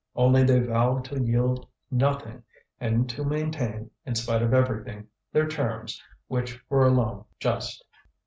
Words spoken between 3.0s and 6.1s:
to maintain, in spite of everything, their terms,